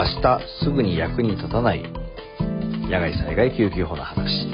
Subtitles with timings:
[0.00, 1.82] 明日すぐに役に立たない。
[2.88, 4.48] 野外災害救急法の話。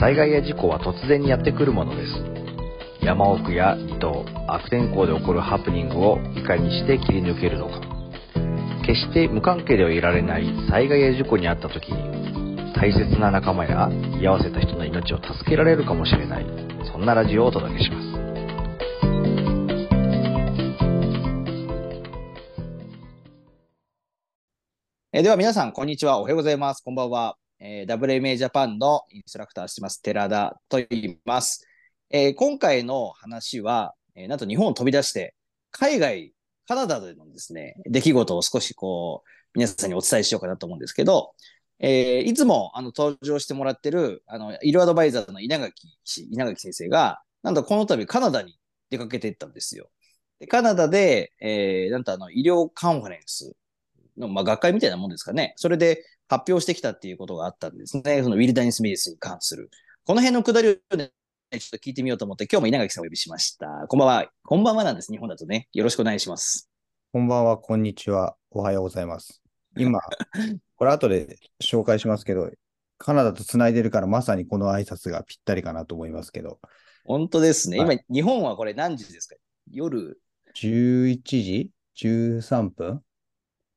[0.00, 3.04] 災害や事故は突然にやってくるものです。
[3.04, 7.78] 山奥や離島悪天候で起こるハプニングをいかにして切り抜けるのか。
[8.86, 16.46] 決して無関係ではいられない災害や事故に遭った時に大切な仲間や居合わせた人の命を助けられるかもしれない。
[16.90, 18.01] そんなラジオをお届けします。
[25.14, 26.18] えーでは皆さん、こんにちは。
[26.18, 26.80] おはようございます。
[26.82, 27.36] こんばんは。
[27.60, 31.66] えー WMA ジャパンのインストラクターしてます、寺田と言います。
[32.08, 35.34] えー今回の話は、えーなんと日本を飛び出して、
[35.70, 36.32] 海外、
[36.66, 41.34] カナダでのですね、出来事を少しこう、皆さんにお伝えしようかなと思うんですけど、
[41.78, 48.58] えーいつもあの登場してもらってる、あの、医療アドバイザーの稲垣氏、稲垣先生が、なんとこの度カナダに
[48.88, 49.90] 出かけていったんですよ。
[50.40, 53.54] でカナダで、えーなんとあの、医療カンファレンス
[54.16, 55.54] の、まあ、学会みたいなもんですかね。
[55.56, 58.22] それで発表してきたっていうことがあったんですね。
[58.22, 59.70] そのウィルダニス・メディスに関する。
[60.04, 61.10] この辺のくだりをね、
[61.50, 63.66] ちょっと聞いてみようと思って、今日も稲垣さんをお呼びしました。
[63.88, 64.26] こんばんは。
[64.44, 65.12] こんばんはなんです。
[65.12, 65.68] 日本だとね。
[65.72, 66.70] よろしくお願いします。
[67.12, 69.42] こんばんは、こんにちは、おはようございます。
[69.76, 70.00] 今、
[70.76, 72.50] これ後で紹介しますけど、
[72.98, 76.58] カナダとつないでるからまさにこの挨拶がぴったりかなと思いますけど、
[77.04, 77.78] 本当ですね。
[77.78, 79.36] は今、日本はこれ何時ですか？
[79.70, 80.20] 夜、
[80.54, 83.02] 11時 ?13 分？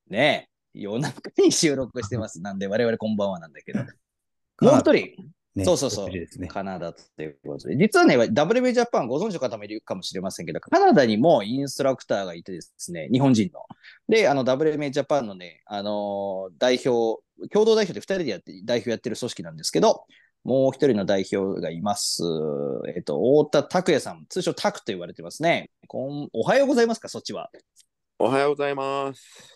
[0.10, 2.42] ねえ、夜中に収録してます。
[2.42, 3.80] なんで、我々こんばんはなんだけど。
[4.62, 6.28] もう一人、ね、そうそうそうね。
[6.48, 7.78] カナダということで。
[7.78, 13.62] 実はね、WB ジャパンご存知の方もいるかもしれませんけど、カナダにもインストラクターがいてですね、日本人の。
[14.10, 20.06] で、あの WB ジャパンのね、あのー代表、共同代表で2人でやって、代表やってる組織なんですけど、
[20.44, 22.22] もう一人の代表がいます。
[22.96, 25.72] えっ、と、太田拓也さん、通称タクと言われてますね。
[25.88, 27.50] こんおはようございますか、そっちは。
[28.20, 29.55] おはようございます。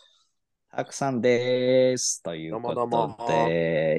[0.72, 2.22] タクさんです。
[2.22, 3.50] ということで、どうもどうも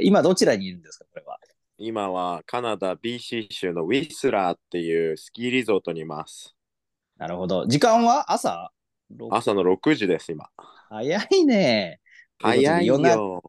[0.03, 1.37] 今どちらにいるんですか、これは？
[1.79, 6.55] 今はカナダ BC 州のウィスラーっていうスキーリゾートにいます。
[7.17, 7.67] なるほど。
[7.67, 8.33] 時間は？
[8.33, 8.71] 朝？
[9.31, 10.49] 朝の6時です、今。
[10.89, 11.99] 早いね。
[12.39, 13.43] 早いよ。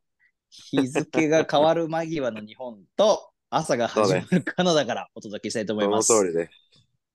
[0.49, 6.11] 日付が変わる間際の日本と朝が始まるカナダからお届けしたいと思いそます。
[6.11, 6.51] の通りです。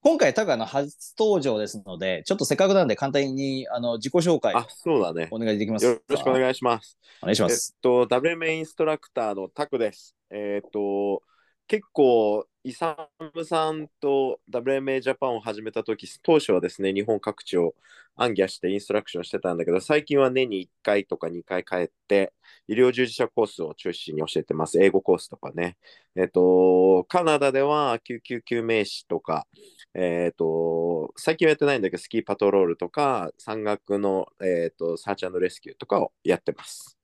[0.07, 5.27] 今回、タクあの初登場ですので、ちょっとせっかくなんで簡単にあの自己紹介あ、そうだね。
[5.33, 5.93] お願いできますか？
[5.95, 6.97] よろしくお願いします。
[7.23, 7.75] お願いしまえっす。
[7.83, 10.15] と、WMA インストラクターのタクです。
[10.31, 11.23] えっと、
[11.69, 17.75] 結構、イサムさんと WMA ジャパンを始めたとき、当初はですね、日本各地を
[18.17, 22.33] 暗記してインストラクションしてたんだけど、最近は年に1回とか2回帰って、
[22.69, 24.81] 医療従事者コースを中心に教えてます。
[24.81, 25.77] 英語コースとかね。
[26.17, 29.47] えっと、カナダでは救急救命士とか、
[29.95, 36.96] えっと、最近はやってないんだけど、スキーパトロールとか、山岳の、えっと、サーチレスキューとかをやってます。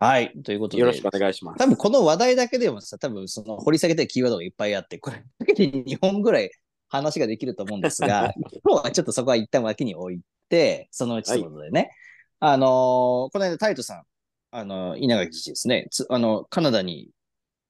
[0.00, 0.32] はい。
[0.44, 1.58] ということで、よろしくお願いします。
[1.58, 6.50] 多分この話題だけでもさ、多分その掘り下げたいキーワードがいっぱいあって、これだけで2本ぐらい
[6.88, 8.32] 話ができると思うんですが、
[8.64, 11.90] 今日はちょっとそこは一旦脇に置いて、そのうちということでね。
[12.40, 14.02] あのーこの間タイトさん、
[14.52, 17.10] あの稲垣氏ですね、つあの、カナダに、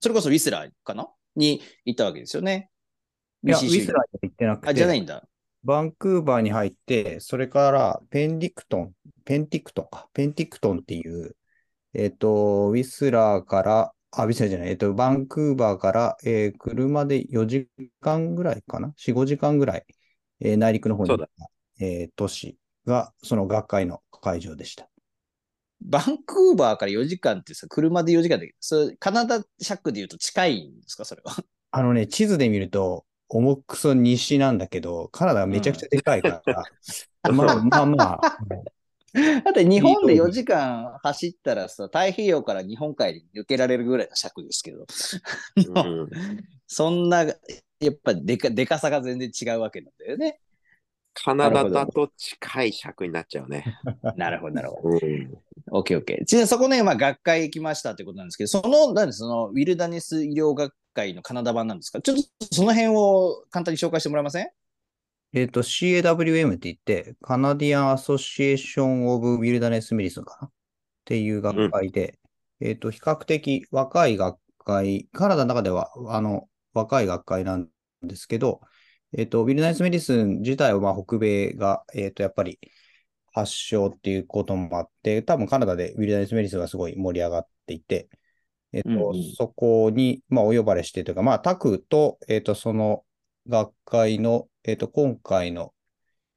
[0.01, 1.09] それこそウィスラーかな？
[1.35, 2.71] に行ったわけですよね。
[3.43, 5.27] いや、ウィスラーには行ってなくあ、じゃないて、んだ。
[5.65, 8.93] バンクーバーに入って、それからペンディクトン、
[9.25, 11.35] ペンティクトンか、ペンティクトンっていう、
[11.99, 17.69] えっと、ウィスラーから、あ、ウィスラーじゃない、えっと、バンクーバーから、えー車で4
[18.01, 19.87] 時間ぐらいかな ?4、5時間ぐらい、
[20.41, 21.51] えー内陸の方に行った、
[21.85, 24.89] えー都市が、その学会の会場でした。
[25.81, 31.35] バンクーバーから4時間ってさ、車で4時間で、それカナダ尺で言うと近いんですか、それは。
[31.71, 36.69] あのね、地図で見ると、重くそ西なんだけど、カナダがめちゃくちゃでかいから、
[37.33, 38.29] まあまあまあ、
[39.45, 44.87] だって日本で4時間走ったらさ、太平洋から日本海に抜けられるぐらいの尺ですけど、
[45.75, 46.11] うん
[46.67, 47.33] そんな、や
[47.91, 50.41] っぱでかでかさが全然違うわけなんだよね。
[51.15, 53.65] カナダだと近い尺になっちゃうね。
[54.17, 54.99] なるほど、なるほど。
[55.05, 55.39] うん、
[55.73, 56.25] オッケーオッケー。
[56.25, 62.01] ちなみにそこね、まあ学会行きましたってことなんですけど、その、何その、 Wilderness 医療学会のカナダ版なんですか？
[62.01, 62.23] ちょっと
[62.53, 64.49] その辺を簡単に紹介してもらえません？
[65.35, 70.47] えっと、CAWM って言って、 Canadian Association of Wilderness Medicine かな？
[70.49, 70.51] っ
[71.05, 72.19] ていう学会で、
[72.61, 77.69] えっと、比較的若い学会、カナダの中では、あの、若い学会なん
[78.03, 78.61] ですけど、
[79.17, 82.59] えっと、ウィルダネス・メディスン自体は、まあ、北米が、えっと、やっぱり
[83.33, 88.09] 発祥っていうこともあって、多分カナダでウィルダネス・メディスンがすごい盛り上がっていて、
[88.73, 89.33] えっと、うんうん。
[89.37, 93.05] そこに、まあ、お呼ばれしてというか、まあ、タクと、えっと、その
[93.49, 95.75] 学会の、えっと、今回の、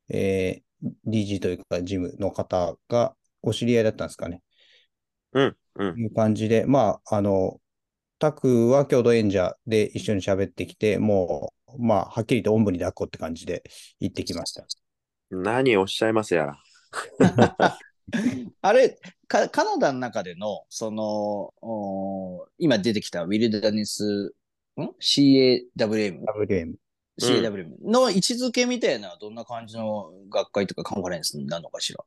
[0.09, 0.71] えー
[1.05, 4.41] 理事というか、事務の方が、お知り合いだったんですかね。
[5.33, 5.99] うん、うん。
[5.99, 7.59] いう感じで、まあ、あの、
[8.19, 13.63] タクは共同演者で一緒に喋ってきて、もう、まあ、はっきりとおんぶに抱っこって感じで
[13.99, 14.65] 行ってきました。
[15.29, 16.57] 何をおっしゃいますやら。
[18.61, 24.35] あれカ、カナダの中での、その、お今出てきたウィルダネス、
[24.77, 26.21] ん ?CAWM?
[26.47, 26.80] WM。
[27.19, 32.03] CAWM の位置づけみたいなどんな感じの学会とかカンファレンスなのかしら？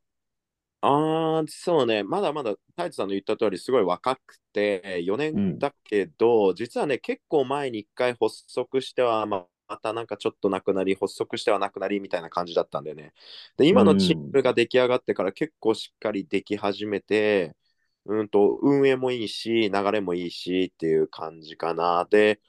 [0.81, 2.03] ああ、そうね。
[2.03, 13.13] まだまだ太一さんの言った通り、すごい若くて、4年だけど、実はね、結構前に1回発足しては、ままたなんかちょっとなくなり、発足してはなくなりみたいな感じだったんだよね。
[13.57, 17.55] で、今のチームが出来上がってから結構しっかりでき始めて、
[18.05, 22.05] うんと、運営もいいし、流れもいいしっていう感じかな。
[22.11, 22.39] で、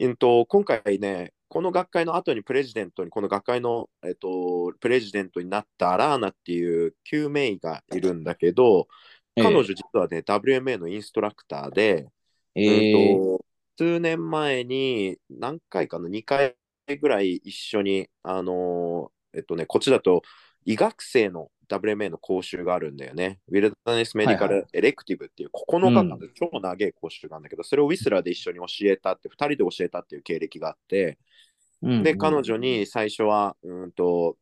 [0.00, 8.88] うんと、今回ね、この学会の後にプレジデントに、この学会の、えっと、プレジデントになったアラーナっていう救命医がいるんだけど、
[9.36, 12.06] 彼女実はね、WMA のインストラクターで、
[12.54, 13.44] えーうんと
[13.76, 16.56] 数年前に何回かな、2回
[17.02, 20.22] ぐらい一緒に、あのーえっとね、こっちだと
[20.64, 23.40] 医学生の WMA の講習があるんだよね。
[23.48, 31.18] ウィルダネスメディカはいルエレクティブっていう9日間で超長い講習なんだけど、それをウィスラーで一緒に教えたって、2人で教えたっていう経歴があって、
[31.82, 34.36] で、彼女に最初は、うんと、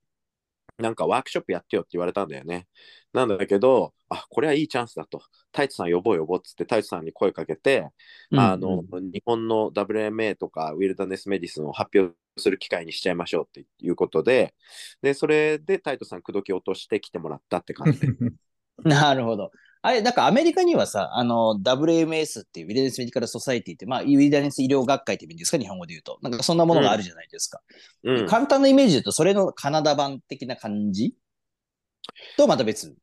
[0.79, 2.67] なんかワークショップやってよって言われたんだよね。
[3.13, 5.23] なんだけど、あ、これはいいチャンスだと。
[5.53, 7.89] 太一さん呼ぼう呼ぼうっつって太一さんに声かけて、
[8.37, 14.55] あの、日本の WMA とかウィルダネスメディスンを発表する機会にしちゃいましょうっていうことで、
[15.03, 18.09] で、それでタイトさん口説き落として来てもらったって感じで。
[18.85, 19.51] なるほど。
[19.83, 26.19] あれ、なんかアメリカにはさ、あの、WMS っていうウィルダネスメディカルソサイティって、まあ、ウィルダネス医療学会って意味ですか、日本語で言うと。
[26.23, 27.63] なんかそんなものがあるじゃないですか。
[28.05, 28.27] うん。
[28.27, 31.15] 簡単なイメージで言うと、それのカナダ版的な感じ？
[32.37, 32.95] とまた別。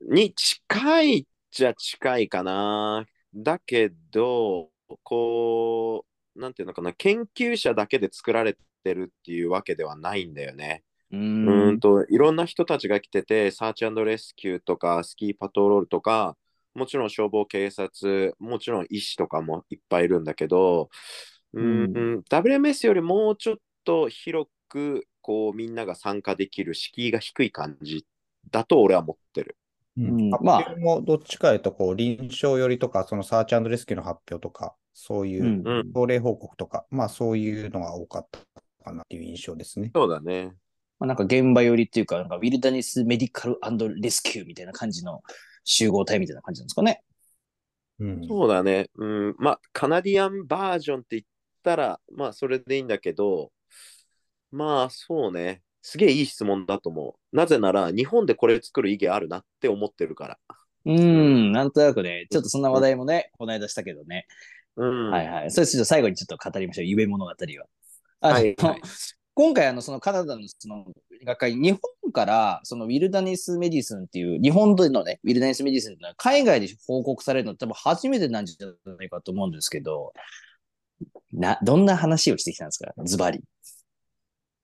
[0.00, 3.04] に近いっちゃ近いかな。
[3.34, 4.70] だけど、
[5.02, 8.56] こう、なんていうのかな、研究者だけで作られ
[8.86, 10.84] てるっていうわけではないんだよね。
[11.10, 16.36] ううーんと、いろんな人たちが来てて、サーチレスキューとか、スキーパトロールとか、
[16.74, 20.90] もちろん消防警察、もちろん医師とかもいっぱいいるんだけど、
[21.52, 28.06] うーん、WMS よりもうちょっと広く、こう、みんなが参加できる敷居が低い感じ
[28.50, 29.56] だと俺は思ってる。
[29.96, 30.30] うん。
[30.30, 35.62] 発まあ表もどっちかというと、こう、臨床よりとか、そのサーチレスキューの発表とか、そういううん。
[35.64, 35.92] うん。
[35.94, 38.45] 症例報告とか、まあそういうのが多かった
[38.86, 39.90] かなっていう印象ですね。
[39.94, 40.54] そうだね。
[40.98, 45.22] まあ、なんか現場寄りっていうか、なんかウィルダネスメディカルレスキューみたいな感じの
[45.64, 47.02] 集合体みたいな感じなんですかね。
[47.98, 48.26] うん。
[48.26, 48.88] そうだね。
[48.94, 51.22] うん、まあ、カナディアンバージョンって言っ
[51.62, 53.50] たら、まあ、それでいいんだけど、
[54.50, 55.62] まあ、そうね。
[55.82, 57.36] すげえいい質問だと思う。
[57.36, 60.38] なぜなら、日本でこれ作る意義あるなって思ってるから。
[60.84, 64.26] うん、なんとなくね、ちょっとそんな話題もね、この間したけどね。
[64.76, 65.10] うん。
[65.10, 65.50] はいはい。
[65.50, 66.86] それちょっと最後にちょっと語りましょう。
[66.86, 67.36] 夢物語は。
[68.20, 68.80] あのはいはい
[69.38, 70.86] 今回、あの、そのカナダのその
[71.22, 80.14] 学会、日本から、そのウィルダネスメディスンっていう、日本でのね、ウィルダネスメディスンっていうのは海外で報告されるの多分初めてなんじゃないかと思うんですけど、
[81.34, 82.94] な、どんな話をしてきたんですか？
[83.04, 83.42] ズバリ。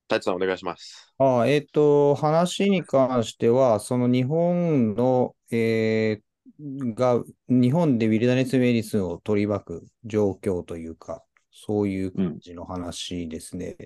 [0.09, 1.13] 太一さん、お願いします。
[1.19, 13.77] ああ、えっと、話に関しては、その日本の、えーが、日本でウィルダネスメディスンを取り巻く状況というか、そういう感じの話ですね。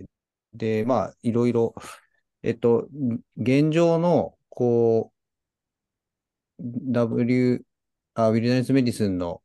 [0.54, 1.74] で、まあ、いろいろ、
[2.42, 2.88] えっと、
[3.36, 5.12] 現状の、こ
[6.58, 7.64] う、W、
[8.14, 9.42] あ、ウィルダネスメディスンの、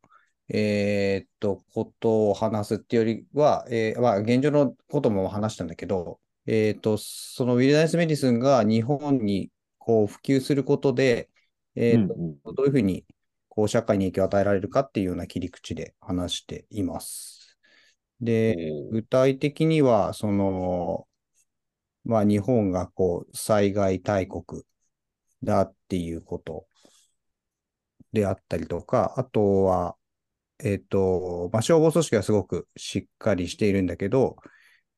[0.50, 11.30] えーっと、ことを話すっていうよりは、えーまあ、現状のことも話したんだけど、えーっと、そのウィルダネスメディスンが日本にこう普及することで、
[11.76, 13.06] えーっとうんうんどういうふうに
[13.50, 17.41] こう社会に影響を与えられるかっていうような切り口で話しています。
[18.22, 18.56] で、
[18.92, 21.08] 具体的には、その、
[22.04, 24.64] まあ、日本がこう災害大国
[25.44, 26.68] だっていうこと
[28.14, 29.96] であったりとか、あとは、
[30.60, 34.38] えっと、まあ、消防組織はすごくしっかりしているんだけど、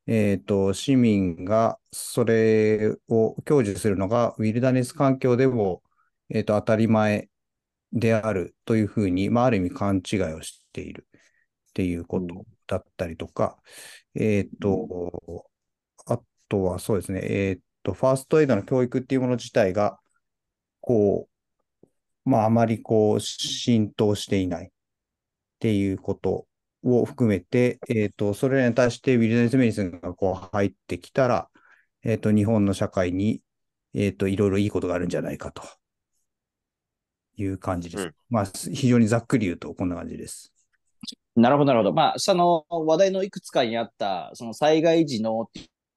[0.07, 5.83] えっと、市民がそれを享受するのがウィルダネス環境でも、
[6.29, 7.29] えっと、当たり前
[7.93, 11.07] であるというふうに、まあ、ある意味勘違いをしている
[11.73, 13.57] っていうことだったりとか、
[14.13, 15.49] えっと、
[16.05, 19.99] あとはそうですね、えっと、ファーストエイドの教育っていうもの自体が、
[20.81, 21.27] こ
[22.25, 24.69] う、まあ、あまりこう、浸透していないっ
[25.59, 26.45] ていうこと
[26.83, 31.49] を含めて、えっと、それらに対してウィルダネスメディスンがこう入ってきたら、
[32.03, 33.41] えっと、日本の社会に、
[33.95, 35.63] えっと、いろいろいいことがあるんじゃないかと
[37.37, 38.03] いう感じです。
[38.03, 40.52] うんまあ、非常にざっくり言うとこんな感じです。
[41.35, 41.93] なるほど、なるほど。
[41.93, 45.45] まあ、その話題のいくつかにあった、その災害時のっ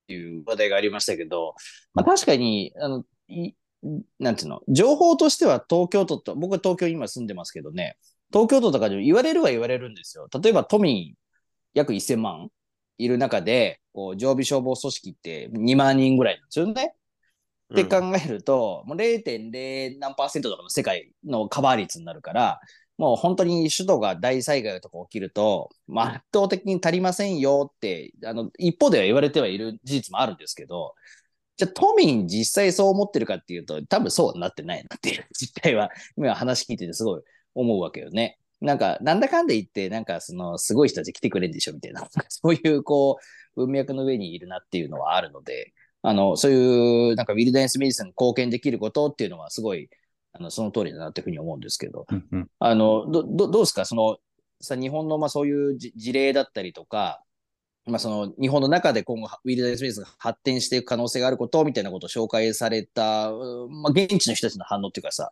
[0.06, 1.54] ていう話題がありましたけど、
[1.94, 3.52] まあ確かに、あの、い
[4.18, 7.96] なんていうの、情報としては東京都と、僕は東京に今住んでますけどね、
[8.32, 10.28] 東京都とかで言われるは言われるんですよ。
[10.42, 11.14] 例えば都民
[11.74, 12.48] 約1000万
[12.98, 16.94] いる中で、こう常備消防組織って2万人ぐらいなんですよね。
[17.72, 22.60] って考えると、もう0.0何パーセントとかの世界のカバー率になるから、
[22.98, 30.94] もう本当に首都が大災害とか起きると、まあ、圧倒的に足りませんよって、あの、一方では言われてはいる事実もあるんですけど、
[31.56, 37.22] じゃあ都民実際そう思ってるかっていうと、多分そうはなってないなっていう 実態は、今話聞いててすごい
[37.54, 38.38] 思うわけよね。
[38.60, 43.18] なんか、なんだかんで言って、なんかその、すごい人たち来てくれんでしょみたいな、 そういうこ
[43.56, 45.72] う、文脈の上にいるなっていうのはあるので、
[46.02, 49.88] あの、そういう、なんかウィルダネスメディスンに貢献できることっていうのはすごい、
[50.38, 52.48] あの、その通りだなっていうふうに思うんですけど、うんうん。
[52.58, 53.84] あの、ど、どどうですか？
[53.84, 54.18] その、
[54.60, 57.22] さ、日本の、まあそういうじ事例だったりとか、
[57.86, 65.30] まあその、日本の中で今後、ウィルダネスメディスンが発展していく可能性があることみたいなことを紹介された、うんまあ現地の人たちの反応っていうかさ、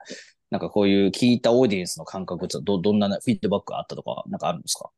[0.50, 4.90] なんかこういう聞いたオーディエンスの感覚ってど、どんなフィードバックがあったとか、なんかあるんですか？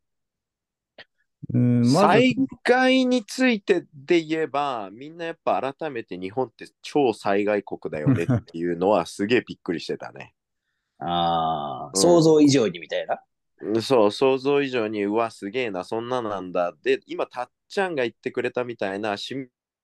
[1.53, 10.35] うんまず災害についてで言えば、みんなやっぱ改めて日本って超災害国だよねっていうのはすげえびっくりしてたね。
[10.99, 13.21] ああ、うん想像以上にみたいな？
[13.63, 16.75] うんそう、想像以上に、うわ、すげえな、そんななんだ。
[16.83, 19.35] で、今、たっちゃんが言ってくれたみたいな市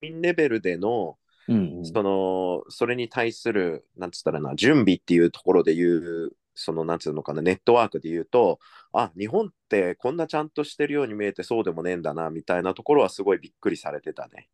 [0.03, 1.17] 民レベルでの、
[1.49, 1.87] うんうん。
[1.87, 8.59] その、それに対する、なんつったらな、準備っていうところで言う、その、なんつうのかな、ネットワークで言うと、
[8.93, 14.49] あ、日本ってこんなちゃんとしてるように見えてそうでもねえんだな、みたいなところはすごいびっくりされてたね。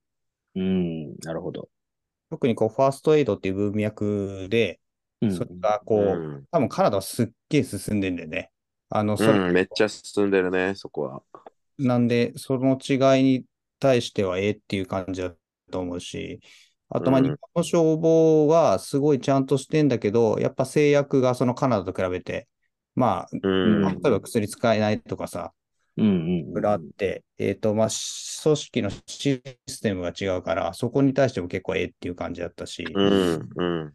[0.54, 1.68] うん、なるほど。
[2.30, 4.80] 特にこう、ファーストエイドっていう文脈で、
[5.20, 8.52] うんそれがこう、うん、多分カナダはすっげえ進んでんだよね。
[8.88, 11.22] あの、それ、うん、めっちゃ進んでるね、そこは。
[11.78, 13.44] なんで、その違いに
[13.80, 15.34] 対してはええっていう感じだ
[15.70, 16.40] と思うし、
[16.90, 22.48] あと、日本の消防はすごいちゃんとしてんだけど、やっぱ制約がそのカナダと比べて、
[22.94, 23.82] まあ、うん。
[23.82, 25.52] 例えば薬使えないとかさ、
[25.96, 26.52] うんうん。
[26.52, 33.94] 裏あって、えっと、まあ、し組織のシステムが違うから、そこに対しても結構ええっていう感じだったし、うん、うん。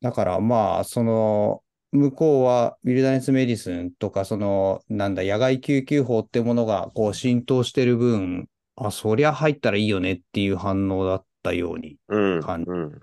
[0.00, 11.96] だからまあ、その、向こうは wilderness medicine とか、その、なんだ、野外救急法ってものがこう浸透してる分、あ、そりゃ入ったらいいよねっていう反応だったように。
[12.08, 13.00] うん、感うん。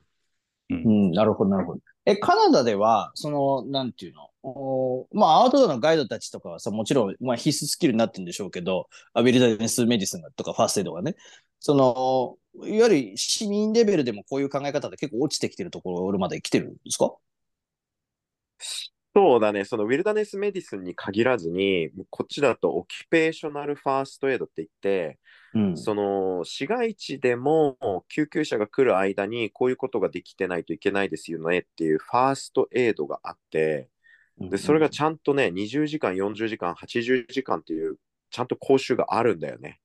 [0.69, 1.81] うん、なるほど、なるほど。
[2.05, 4.29] え、カナダでは、その、なんていうの？
[4.45, 11.15] おーまあ、アウトドアのガイドたちとかはさ、もちろん、まあ、必須スキルになってるんでしょうけど、あ、wilderness medicine とかファーストエイドがね、
[11.59, 17.13] その、いわゆる市民レベルでもこういう考え方で結構落ちてきてるところまで来てるんですか？
[19.15, 25.19] そうだね、その wilderness medicine に限らずに、こっちだと occupational first aid って言って、
[25.55, 33.89] うんその市街地でも救急車が来る間にこういうことができてないといけないですよねっていうファーストエイドがあって、
[34.39, 37.98] でそれがちゃんとね、20時間、40時間、80時間っていう、
[38.31, 39.79] ちゃんと講習があるんだよね。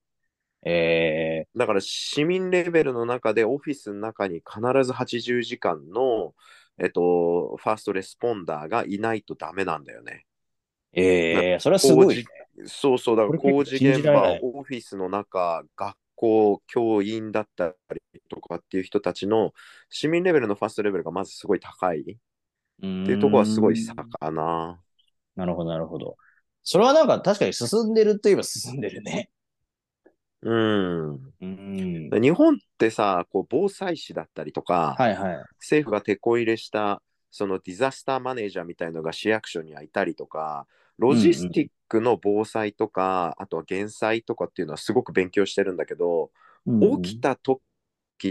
[0.64, 6.34] えだから市民レベルの中でオフィスの中に必ず80時間の、
[6.78, 10.24] えっと、ファーストレスポンダーがいないとダメなんだよね。
[11.00, 12.24] ー、えー、それはすごいね。
[12.66, 19.52] そうそう、だから工事現場い、オフィスの中、学校、教員だったりとかっていう人たちの
[19.88, 24.80] 市民レベルのファーストレベルがまずすごい高いっていうところはすごい差かな。
[25.36, 26.16] なるほど、なるほど。
[26.62, 29.30] それはなんか確かに進んでるといえば進んでるね。
[30.42, 31.14] うん。
[31.40, 32.10] うん。
[32.10, 35.36] で日本ってさ、こう防災士だったりとか、はいはい。
[35.58, 40.66] 政府が手こ入れしたそのディザスターマネージャーみたいのが市役所にはいたりとか、
[40.98, 46.30] ロジスティックの防災とか、あとは減災とかっていうのはすごく勉強してるんだけど、
[47.02, 47.60] 起きた時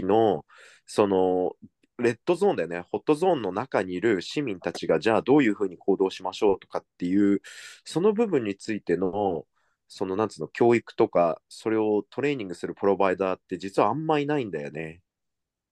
[0.04, 0.44] の
[0.86, 1.56] その
[1.98, 7.42] レッドゾーンだよね、ホットゾーンの中にいる市民たちがじゃあどういうふうに行動しましょうとかっていう、
[7.84, 9.44] その部分についての、
[9.88, 15.00] そのなんつうの、教育とか、それをトレーニングするプロバイダーって実はあんまいないんだよね。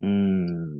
[0.00, 0.78] うん。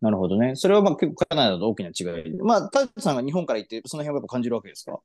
[0.00, 0.56] なるほどね。
[0.56, 2.42] それはまあ結構カナダと大きな違いで。
[2.42, 5.00] まあ、タッさんが日本から行って、その辺はやっぱ感じるわけですか？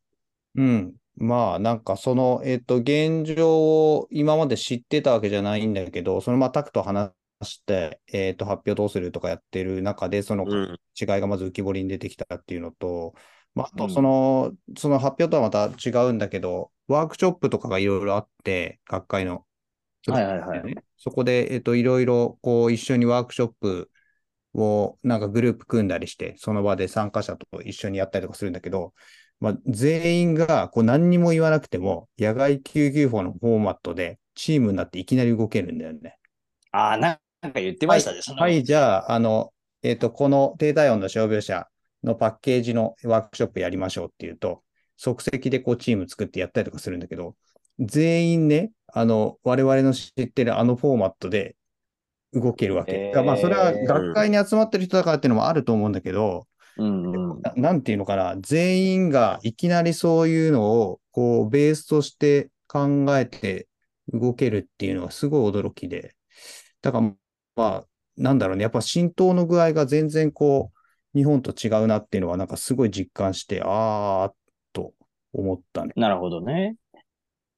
[0.55, 0.95] うん。
[1.17, 10.79] まあ、なんかその、えっと、現状を今まで知ってたわけじゃないんだけど、そのまあ、タクと話して、えっと、発表どうするとかやってる中で、そのうん。
[10.99, 13.13] 違いがまず浮き彫りに出てきたっていうのと、
[13.53, 19.45] まあ、あとうんその、その発表とはまた違うんだけど、ワークショップとかがいろいろあって、学会の。
[20.07, 23.91] はいはいはいねそこで、えっと、いろいろ、こう、一緒にワークショップ
[24.53, 28.93] をなんかグループ組んだりして、その場で参加者と一緒にやったりとかするんだけど、
[29.39, 36.17] まあ、全員がこう何にも言わなくても、野外救急法のフォーマットでチームになっていきなり動けるんだよね。
[36.71, 38.19] ああ、なんか言ってましたね。
[38.21, 39.51] そのはい、じゃあ、あの、
[39.83, 41.67] えっ、と、この低体温の傷病者
[42.03, 44.63] のパッケージのワークショップやりましょうっていうと、
[44.97, 47.35] 即席でこうチーム作ってやったりとかするんだけど、
[47.79, 51.55] 全員ね、あの、我々の知ってるあのフォーマットで
[52.33, 52.93] 動けるわけ。
[52.93, 57.41] へーまあ、それは学会に集まってる人だからっていうのもあると思うんだけど、うんうん。
[57.41, 63.67] ななんていうのかな、全員がいきなりそういうのを、こう、ベースとして考えて
[64.09, 66.15] 動けるっていうのはすごい驚きで。
[66.81, 67.13] だから、
[67.55, 67.85] まあ、
[68.17, 74.35] なんだろうね、やっぱ浸透の具合が全然こう、日本と違うなっていうのは、なんかすごい実感して、あーっ
[74.73, 74.93] と
[75.33, 75.93] 思ったね。
[75.95, 76.75] なるほどね。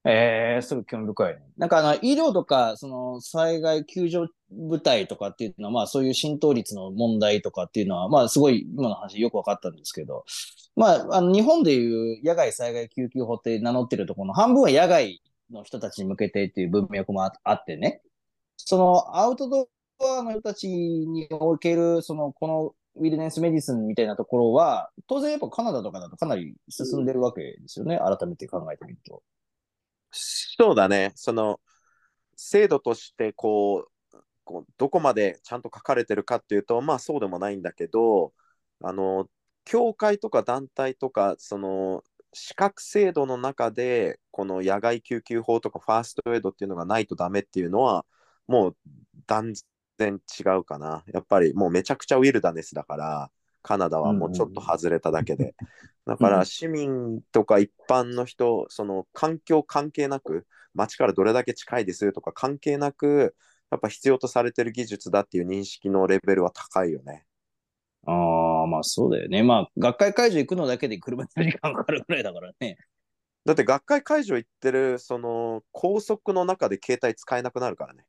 [0.06, 1.42] ええすごい興味深いね。
[1.58, 10.26] なんかあの、医療とか、その、災害救助部隊とかっていうのは、まあそういう浸透率の問題とかっていうのは、まあすごい今の話よくわかったんですけど、
[10.76, 18.02] まあ、あの、日本でいう野外災害救急法って名乗ってるところの半分は野外の人たちに向けてっていう文脈もああってね、
[18.58, 19.68] そのアウトド
[20.20, 28.00] アの人たちにおける、その、このウィルネスメディスンみたいなところは、当然やっぱカナダとかだとかなり進んでるわけですよね。
[28.00, 29.24] 改めて考えてみると。
[30.12, 31.12] そうだね。
[31.16, 31.60] その
[32.36, 33.92] 制度としてこう
[34.48, 38.34] こうどこまでちゃんと書かれてるかっていうとまあそうでもないんだけど
[38.84, 39.30] あの
[39.66, 48.06] 協会とか団体とかその資格制度の中でこの野外救急法とかファーストエイドっていうのがないとダメっていうのは
[48.48, 48.78] もう
[49.28, 49.54] 断
[49.98, 51.04] 然違うかな。
[51.14, 53.32] やっぱりもうめちゃくちゃウィルダネスだから
[53.64, 55.56] カナダはもうちょっと外れただけで。
[56.06, 63.36] だかうんら市民とか一般の人、その環境関係なく、街からどれだけ近いですとか関係なく、
[63.72, 67.26] やっぱ必要とされてる技術だっていう認識のレベルは高いよね。
[68.06, 69.44] ああ、まあそうだよね。
[69.44, 72.78] まあ、学会会場行くのだけで車に時間かかるぐらいだからね。
[73.46, 78.06] だって学会会場行ってる、その高速の中で携帯使えなくなるからね。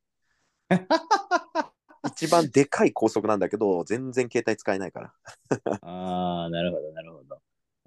[2.12, 5.12] 一番でかい高速なんだけど、全然携帯使えないから。
[5.82, 7.40] ああ、なるほど、なるほど。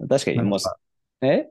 [0.08, 0.58] 確かに、もう
[1.26, 1.50] え？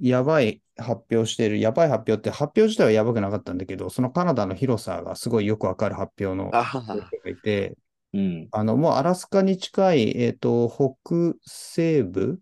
[0.00, 6.64] やばい発表してる、やばい発表って発表自体はやばくなかったんだけど、そのカナダの広さがすごいよくわかる発表のあ
[7.10, 7.76] 人がいて、
[8.12, 8.48] うん。
[8.52, 12.40] あの、もうアラスカに近い、えっと、北西部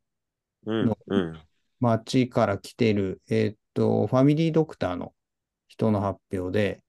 [0.67, 1.41] うんのうん。
[1.81, 5.15] 町から来てる、えっと、ファミリードクターの
[5.69, 6.83] 人の発表で、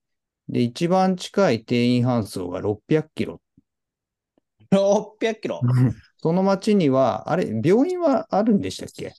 [0.50, 3.42] で、一番近い定員搬送が600キロ。
[4.72, 5.62] 600キロ？
[6.18, 9.14] その町には、あれ、病院はあるんでしたっけ？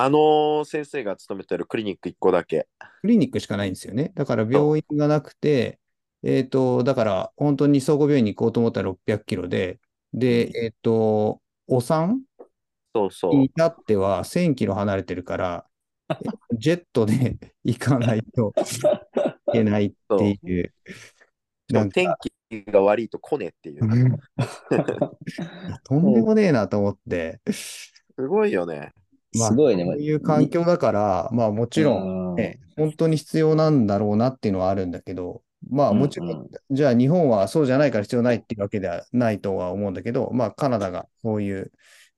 [0.00, 2.68] あの先生が勤めてるクリニック1個だけ。
[3.00, 4.12] クリニックしかないんですよね。
[4.14, 5.80] だから病院がなくて、
[6.22, 9.80] えっと、だから本当に総合病院に行こうと思ったら600キロで、
[10.12, 12.22] で、えっと、お産
[12.94, 13.34] そうそう。
[13.34, 15.66] に至っては1000キロ離れてるから、
[16.56, 18.54] ジェットで 行かないと
[19.48, 20.72] いけないっていう。
[21.70, 22.14] なんか天
[22.48, 23.80] 気が悪いと来ねえっていう。
[25.84, 27.40] とんでもねえなと思って。
[27.50, 27.92] す
[28.26, 28.92] ごいよね。
[29.34, 29.84] まあすごいね。
[29.84, 41.72] そういう環境だから、まあもちろん、んね、本当に必要なんだろうなっていうのはあるんだけど、まあもちろん、うんうんじゃあ日本はそうじゃないから必要ないっていうわけではないとは思うんだけど、まあカナダがそういう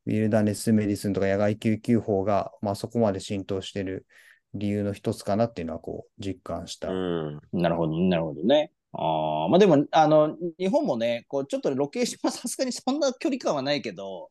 [0.06, 4.06] ウィルダネスメディスンとか野外救急法が、まあそこまで浸透してる
[4.54, 6.88] 理由の一つかなっていうのはこう実感した。
[6.90, 7.40] うん。
[7.52, 8.72] なるほど、なるほどね。
[8.92, 14.30] ああ、まあでも、あの、日本もね、こう、ちょっとロケーションはさすがにそんな距離感はないけど、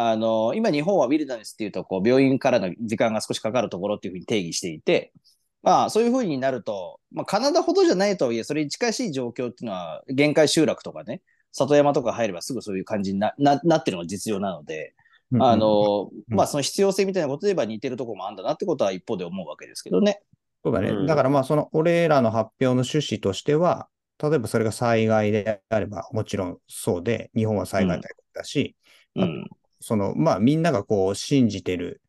[0.00, 5.12] あの、今日本はウィルダネスっていうと、こう、病院からの時間が少しかかるところっていうふうに定義していて、
[5.60, 14.94] まあ、そういうふうになると、まあ、カナダほどじゃないとはいえ、それに近しい状況っていうのは、限界集落とかね、里山とか入ればすぐそういう感じになななってるのが実情なので、
[15.32, 20.22] うんあ、の、うんまあ、その必要性みたいなことで言えば似てるところもあるんだなってことは一方で思うわけですけどね。
[20.64, 20.90] そうだね。
[20.90, 23.88] うんだからまあその俺らの発表の趣旨としては、
[24.22, 28.76] 例えばそれが災害であればもちろんそうで、日本は災害大国だし、
[29.16, 29.48] うん。
[29.80, 32.00] その、まあみんながこう信じてる、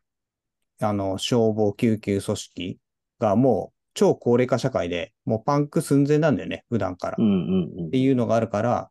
[0.82, 2.80] あの、消防救急組織
[3.20, 7.14] がもう超高齢化社会で、もうパンク寸前なんだよね、普段から。
[7.14, 8.90] っていうのがあるから、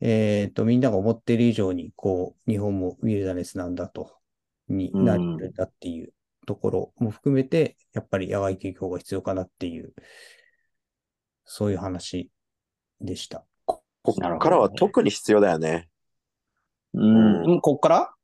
[0.00, 4.16] えっと、みんなが思ってる以上に、こう、日本もウィルダネスなんだと、
[4.68, 6.12] になるんだっていう
[6.46, 9.92] ところも含めて、やっぱり野外救急法が必要かなっていう、
[11.44, 12.30] そういう話
[13.00, 13.44] でした。
[13.66, 15.89] こなるほどねっからは特に必要だよね。
[16.94, 18.14] うん、ううん、こっから？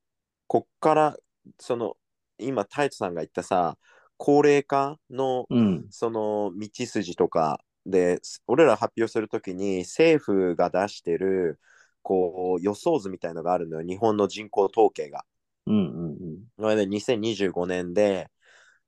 [0.49, 1.17] こっから、
[1.59, 1.97] その、
[2.39, 3.79] 今、タイトさんが言ったさ、
[4.17, 5.87] 高齢化の、うん。
[5.91, 11.59] その、道筋とかで、俺ら発表するときに、政府が出してる、
[12.03, 15.25] こう予想図みたいのがあるのよ、日本の人口統計が。
[15.67, 16.39] うんうんうん。
[16.57, 18.31] それで2025年で、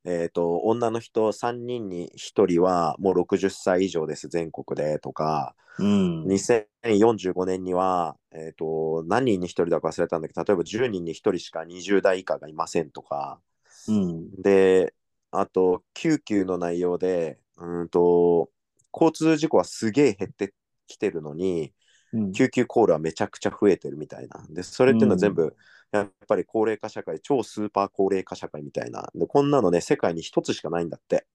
[0.09, 6.27] えっ、と、女の人3人に1人はもう60歳以上です、全国でとか、うん。
[6.27, 13.39] 2045年には、えっ、と、何人に1人だか忘れたんだけど、例えば10人に1人しか20代以下がいませんとか、
[13.87, 14.43] うん。
[14.43, 14.95] で、
[15.31, 18.49] あと、救急の内容で、うんと、
[18.95, 20.55] 交通事故はすげえ減って
[20.87, 21.73] きてるのに、
[22.13, 24.43] うん救急コールはめちゃくちゃ増えてるみたいな。
[24.49, 25.55] で、それっていうのは全部、
[25.93, 29.11] やっぱり高齢化社会、超スーパー高齢化社会みたいな。
[29.15, 31.27] で、こんなのね、世界に一つしかないんだって。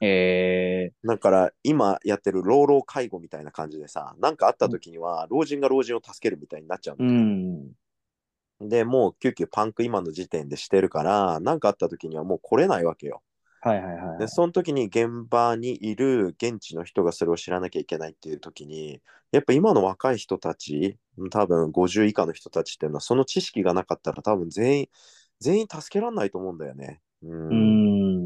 [0.00, 7.06] えだから、今やってる老老介護みたいな感じでさ、なんかあった時には、老人が老人を助けるみたいになっちゃうー、うの。
[7.06, 7.72] ん。
[8.60, 13.22] で、もう救急パンク今の時点でしてるから、なんかあった時にはもう来れないわけよ。
[13.62, 14.18] はいはいはい。
[14.18, 19.00] で、その時に現場にいる現地の人がそれを知らなきゃいけないっていう時に、
[19.32, 20.96] やっぱ今の若い人たち、
[21.30, 24.88] 多分50以下の人たちっていうのは、その知識がなかったら多分全員、
[25.40, 27.00] 全員助けられないと思うんだよね。
[27.22, 27.48] うん。
[27.48, 27.54] う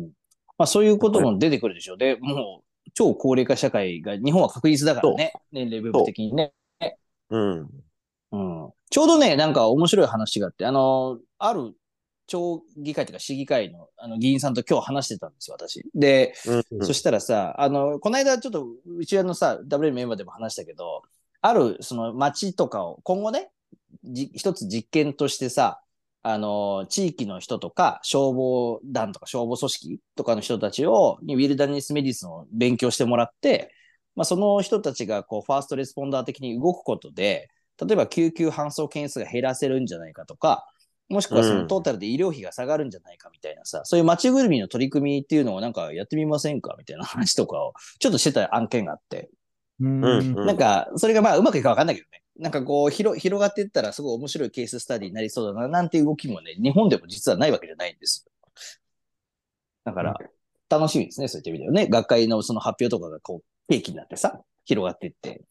[0.07, 0.11] ん。
[0.57, 1.99] まあそういうことも出てくるでしょう。
[1.99, 5.33] で、もう超高齢化社会が日本は確実だからね。
[5.51, 6.53] 年齢部分的にね。
[7.31, 7.69] うん。
[8.33, 8.73] うん。
[8.91, 11.75] ちょうどね、なんか面白い話があって、あの、ある
[12.27, 15.85] 町議会というか市議会のあの議員さんと今日話してたんですよ、私。
[15.95, 16.35] で、
[16.71, 21.03] うんそしたらさ、あの、この間ちょっと、うちらのさ、WM メンバーでも話したけど、
[21.41, 23.51] ある、その町とかを、今後ね、
[24.03, 25.83] じ一つ実験としてさ、
[26.23, 33.75] あの、地域の人とか、消防団とか消防組織とかの人たちを、にウィルダネスメディスンを勉強してもらって、
[34.17, 40.67] まあ、その人たちが、こう、ファーストレスポンダー的に動くことで、例えば救急搬送件数が減らせるんじゃないかとか、
[41.09, 49.31] もしくはそのトータルで医療費が下がるんじゃないかみたいなさ、そういう街ぐるみの取り組みっていうのをなんかやってみませんかみたいな話とかをちょっとしてた案件があって、
[49.81, 52.23] うんうんなんかそれがまあうまくいくかわかんないけどね。
[52.37, 58.27] なんかこう広広がっていったらすごい面白いケーススタディになりそうだななんていう動きもね、日本でも実はないわけじゃないんです。
[59.85, 60.17] だから
[60.71, 61.87] 楽しみですね、そういった意味ではね。
[61.89, 65.43] 学会のその発表とかがこう契機になってさ、広がっていって。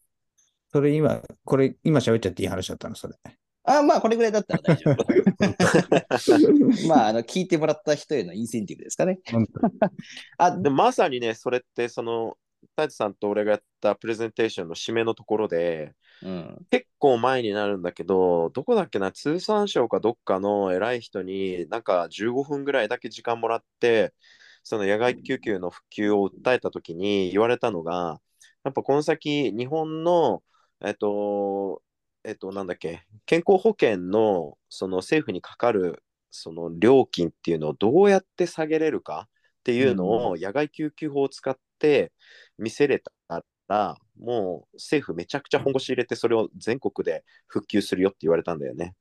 [0.72, 3.14] それ今、これ今喋っちゃっていい話だったの、それ。
[3.64, 5.04] あまあこれぐらいだったら大丈夫。
[6.86, 9.20] まああの聞いてもらった人へのインセンティブですかね。
[10.38, 12.36] あ、でまさにね、それって、その、
[12.76, 16.66] 太一さんと俺がやったプレゼンテーションの締めのところで、うん。
[16.70, 24.12] 結構前になるんだけど、どこだっけな、通産省かどっかの偉い人に、なんか15分ぐらいだけ時間もらって、
[24.62, 28.20] その野外救急の普及を訴えたときに言われたのが、
[28.64, 30.42] やっぱこの先、日本の、
[30.84, 31.82] えっと、
[32.24, 42.12] えっと、なんだっけ、健康保険のその政府にかかるその料金っていうのをどうやって下げれるかっていうのを野外救急法を使って
[42.58, 43.12] 見せれた
[43.68, 48.94] ら、もう政府めちゃくちゃ本腰入れてそれを全国で復旧するよって言われたんだよね。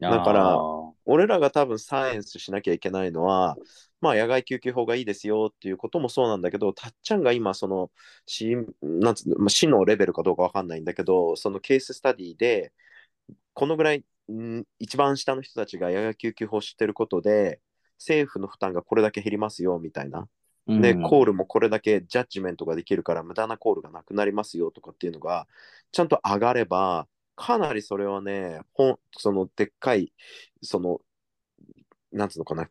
[0.00, 0.58] だから
[1.04, 3.56] 俺らが多分サイエンスしなきゃいけないのは、
[4.00, 7.90] まあ、野外救急法がいいですよっていうこともそうなんだけど、たっちゃんが今、その
[8.26, 12.72] 市なんつまあ、市のレベルかどうかわかんないんだけど、そのケーススタディで、
[13.54, 17.60] このぐらい、ん一番下の人たちが野外救急法を知ってることで、
[17.98, 20.28] 政府の負担がこれだけ減りますよみたいな。
[20.66, 25.46] で、うんコールもこれだけジャッジメントができるから、無駄なコールがなくなりますよとかっていうのが、
[25.92, 30.12] ちゃんと上がれば、かなりそれはね、ほんそのでっかい、
[30.62, 31.00] その、
[32.12, 32.68] なんつうのかな、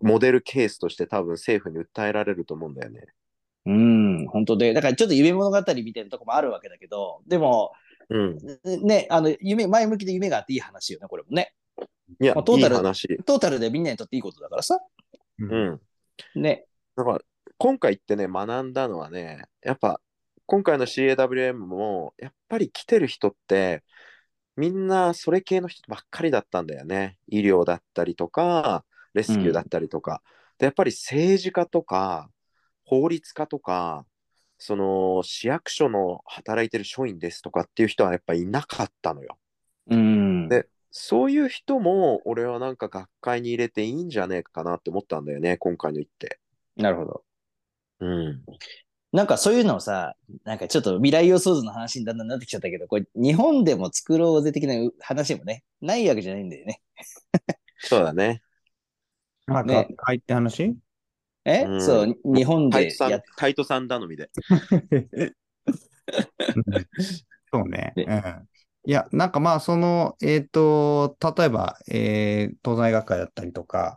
[0.00, 3.06] モデルケースとして多分政府に訴えられると思うんだよね。
[3.66, 4.72] うん、本当で。
[4.72, 7.72] だからちょっと夢物語みたいなとこもあるわけだけど、でも、
[8.08, 8.38] うん。
[8.86, 11.52] ね、あの、夢、前向きで夢があっていい話よね、これもね。
[12.20, 13.18] いや、いいまあトータル話。
[13.24, 14.78] トータルでみんなにとっていいことだからさ。
[15.38, 15.80] うん。
[16.36, 16.64] ね。
[16.96, 17.20] だから、
[17.58, 20.00] 今回ってね、学んだのはね、やっぱ、
[20.46, 23.82] 今回の CAWM も、やっぱり来てる人って、
[24.56, 27.18] みんなそれ系の人ばっかりだったんだよね。
[27.28, 30.22] 医療だったりとか、レスキューだったりとか。
[30.58, 32.30] で、やっぱり政治家とか、
[32.84, 34.06] 法律家とか、
[34.58, 39.36] その市役所の働いてる署員ですとかっていう人はやっぱいなかったのよ。
[39.88, 40.48] うん。
[40.48, 46.38] でそういう人も俺はなんか学会に入れていいんじゃねえかなって思ったんだよね、今回の言って。
[46.76, 47.24] なるほど。
[48.00, 48.42] うん。
[49.16, 56.82] なんかそういうのをさ、なんかちょっと未来予想図の話にだんだんなってきちゃったけど、これ日本でも作ろうぜ的な話もね、ないわけじゃないんだよね。
[57.78, 58.42] そうだね。
[59.46, 60.76] あ、ね学会って話？
[61.46, 64.28] え、うんそう、日本でやっ、タイトさん頼みで。
[67.50, 67.94] そうね。
[67.96, 68.48] でうん。
[68.84, 73.96] いや、なんかまあ、その、えっと、例えば、えー東西学会だったりとか、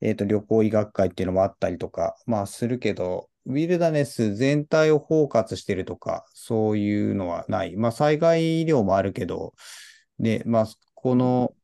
[0.00, 7.76] えっと、旅行医学会っていうのもあったりとか、まあ、するけど、ウィルダネス全体を包括してるとか、そういうのはない。
[7.76, 9.54] まあ、災害医療もあるけど、
[10.18, 11.54] で、まあ、この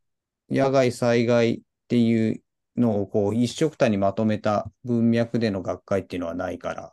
[0.50, 2.42] 野外災害っていう
[2.76, 6.92] のをこう一緒くたにまとめた文脈での学会っていうのはないから、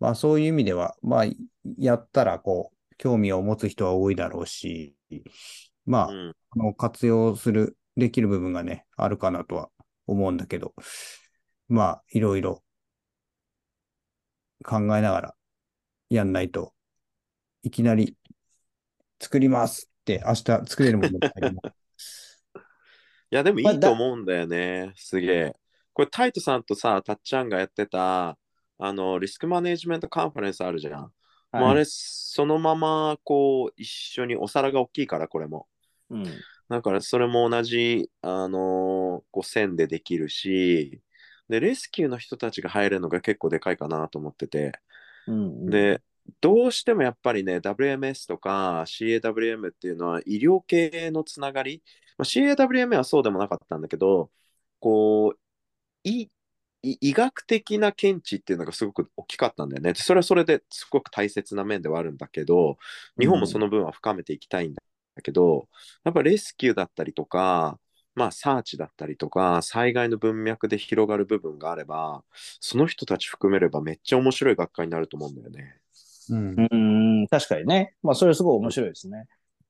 [0.00, 1.24] まあそういう意味では、まあ
[1.78, 4.96] やったらこう興味を持つ人は多いだろうし、
[5.86, 9.70] まあ、うんあの活用する、できる部分がね、あるかなとは
[10.06, 10.74] 思うんだけど、
[11.68, 12.63] まあいろいろ
[14.64, 15.34] 考えながら
[16.10, 16.74] やんないと、
[17.62, 18.16] いきなり
[19.20, 21.64] 作りますって明日作れるものばっかりも
[23.30, 24.92] いや、でもいいと思うんだよね。
[24.96, 25.52] すげえ。
[25.92, 28.38] これ、タイトさんとさ、たっちゃんがやってた、
[28.78, 31.12] あの、リスクマネジメントカンファレンスあるじゃん。
[31.56, 35.68] もうあれ、そのまま、こう、一緒にお皿が大きいから、これも。
[36.10, 36.44] うん。
[36.68, 41.00] だから、それも同じ、あのーこう線でできるし、
[41.54, 44.72] で、レスキューの人たちが入れるのが結構でかいかなと思ってて、
[45.28, 46.02] うん、で、
[46.40, 51.82] どうしてもやっぱりね、WMS とか CAWM っていうのは医療系のつながり、
[52.18, 54.30] まあ、CAWM はそうでもなかったんだけど、
[54.80, 55.38] こう、
[56.02, 56.28] 医
[57.12, 59.92] 学的な見地っていうのがすごく大きかったんだよね。
[59.92, 62.78] でそれはそれですごく大切な面ではあるんだけど、
[63.18, 64.82] 日本もその分は深めていきたいんだ
[65.22, 65.68] けど、
[66.04, 67.78] やっぱレスキューだったりとか、
[68.14, 72.22] まあ、サーチだったりとか、災害の文脈で広がる部分があれば、
[72.60, 75.78] その人たち含めればめっちゃ面白い学会になると思うんだよね。
[76.30, 76.68] うん。
[76.70, 76.76] う
[77.24, 77.94] ん、確かにね。
[78.02, 79.26] まあ、それすごい面白いですね。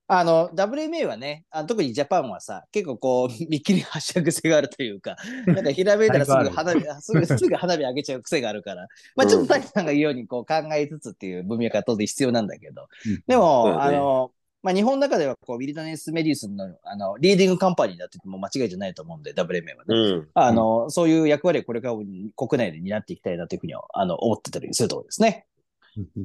[0.07, 12.89] あの、WMA はね、あ特にジャパンはさ、結構こう、 見切り発車癖があるというか、なんかひらめいたらすぐ 花火、すぐ、すぐ花火上げちゃう癖があるから、 まあちょっと滝さんが言うようにこう考えつつっていう文脈は当然必要なんだけど、
[13.27, 13.97] でも、そうだね。
[13.97, 14.33] あの、
[14.65, 19.85] まあ日本の中ではこう、ウィルダネスメディスンのあのリーディングカンパニーだって言っても間違いじゃないと思うんで、WMA はね。
[19.89, 20.29] うん。
[20.33, 25.47] あの、そういう役割をこれから国内で担っていきたいなというふうにはあの思ってたりするところですね。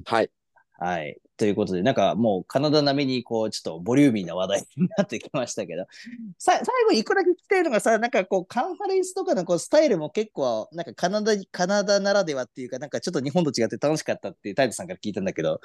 [0.05, 0.31] はい。
[0.79, 1.17] はい。
[1.35, 5.85] ということで、なんかもうカナダ並みにこう、ちょっとボリューミーな話題になってきましたけど、
[6.39, 15.59] さ最後に一個だけ聞きたいのがさ、なんかこう、カンファレンスとかのこうスタイルも結構、なんかカナダ、カナダならではっていうか、なんかちょっと日本と違って楽しかったってタイトさんから聞いたんだけど、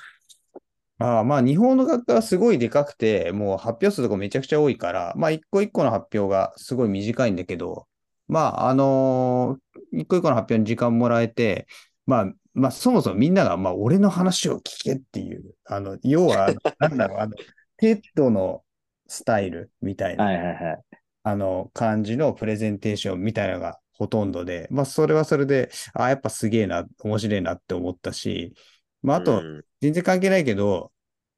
[0.99, 7.89] ああまあ、日本の学会はすごいでかくて、もう発表数とかめちゃくちゃ多いから、まあ、一個一個の発表がすごい短いんだけど、
[8.29, 11.67] まあ、あのー一個一個の発表に時間もらえて、
[12.07, 17.35] まあ、まあ、そもそもみんなが、まあ、俺の話を聞けっていう、あの、要は、 なんだろう、あの、
[17.77, 18.65] TED の
[19.07, 20.85] スタイルみたいな、はいはいはい。
[21.23, 28.55] あの、感じのプレゼンテーションみたいなのがほとんどで、まあ、それはそれで、ああ、やっぱすげえな、面白いなって思ったし、
[29.03, 30.93] まあ、あと、うん全然関係ないけど、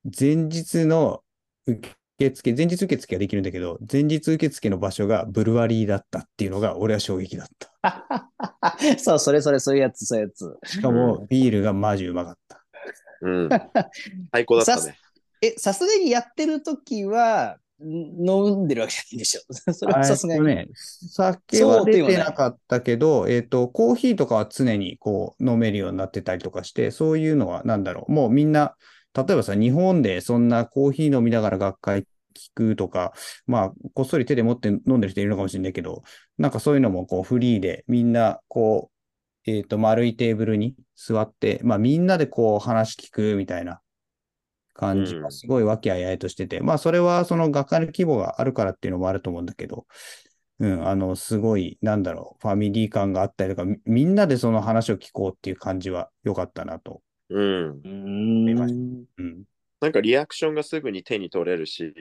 [0.05, 1.25] 前日の
[1.67, 8.31] 受付、前日受付ができるんだけど、前日受付の場所がブルワリーだったっていうのが俺は衝撃だった。
[8.99, 10.57] そう、それそれ、そういうやつ、そういうやつ。
[10.65, 12.65] しかもビールがマジうまかった。
[13.23, 13.49] うん。
[14.31, 14.97] 最高だったね。
[15.43, 19.41] え、さすがにやってる時は、ん飲んでるわけじゃないんでしょ。
[19.73, 20.51] それはさすがに。
[20.51, 28.12] えっとね、酒は出てなかったけど、えっと、コーヒーとかは常にこう飲めるようになってたりとかして、そういうのはなんだろう。
[28.12, 28.77] もうみんな、
[29.15, 32.07] 例えばさ、日本でそんなコーヒー飲みながら学会聞
[32.55, 33.12] くとか、
[33.47, 36.03] まあ、こっそり手で持って飲んでる人いるのかもしれないけど、
[36.39, 38.91] なんかそういうのもこうフリーで、みんなこ
[39.47, 43.81] う、えっと、丸いテーブルに座って、まあみんなでこう話聞くみたいな
[44.77, 49.87] 感じうんがすごい和気あいあいとしてて、まあそれはその学会の規模があるからっていうのもあると思うんだけど、
[50.59, 57.03] うん、あの、すごい、なんだろう、ファミリー感があったりとか、みみんなでその話を聞こうっていう感じは良かったなと。
[57.29, 57.69] うん。
[57.69, 59.05] うーん。
[59.19, 59.45] うん。
[59.81, 61.93] なんかリアクションがすぐに手に取れるし、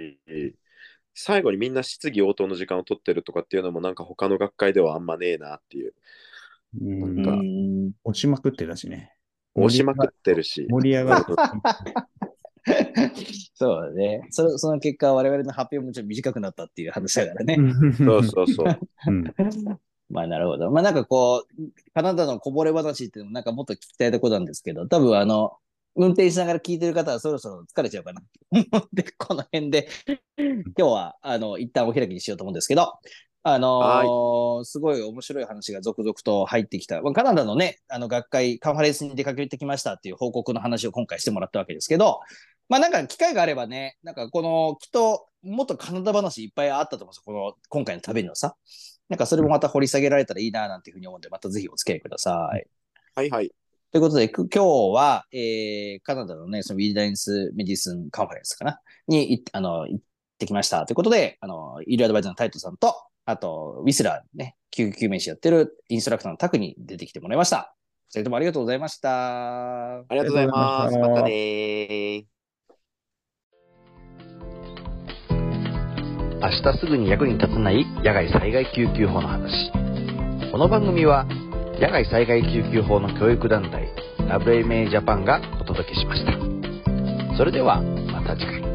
[1.13, 5.93] 最後にみんな質疑応答の時間を取ってるとかっていうのもなんか他の学会ではあんまねえなっていう。
[6.81, 9.13] うん、なんかうん押しまくってたしね。
[9.55, 10.65] 押しまくってるし。
[10.69, 11.25] 盛り上がる。
[13.53, 14.27] そうだね。
[14.31, 17.57] そのその結果、我々の発表もちょっと短くなったっていう話だからね。
[17.97, 18.79] そうそうそう。
[19.07, 19.23] うん。
[20.09, 20.71] まあなるほど。
[20.71, 25.53] まあなんかこう、カナダのこぼれ話っていうのもなんかもっと聞きたいところなんですけど、多分あの、
[25.95, 28.21] 運転しながら聞いてる方はそろそろ疲れちゃうかな。
[28.93, 29.87] で、この辺で、
[30.37, 32.93] 今日はあの、一旦お開きにしようと思うんですけど、
[33.47, 37.01] あのーすごい面白い話が続々と入ってきた。
[37.03, 42.21] まあ、カナダのね、あの学会、カンファレンスに出かけてきましたっていう報告の話を今回してもらったわけですけど、
[42.69, 47.23] まあなんか機会があればね、なんかこの、きっと、もっとカナダ話いっぱいあったと思うんですよ。
[47.25, 48.55] この、今回の旅のさ。
[49.07, 52.67] なんかそれもまた掘り下げられたらいいななんていうふうに思うんで、またぜひお付き合いください。
[53.13, 53.51] はいはい。
[53.91, 58.79] ということで、く今日は、えー、カナダのね、その Wilderness Medicine Conference かな？
[59.07, 60.03] にいあの行っ
[60.39, 60.87] てきました。
[60.87, 67.75] ということで、あの、医療アドバイザーのタイトさんと、あと、ウィスラーね、救急救命士やってるインストラクターのタクに出てきてもらいました。
[68.09, 69.99] それともありがとうございました。
[69.99, 70.97] ありがとうございます。
[70.97, 72.25] またね
[76.45, 79.71] 明日すぐに役に立たない野外災害救急法の話。
[80.51, 81.25] この番組は
[81.81, 86.33] 野外災害救急法の教育団体 WMA ジャパンがお届けしました。
[87.35, 88.74] それではまた次回。